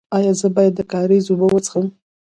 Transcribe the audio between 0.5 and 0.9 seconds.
باید د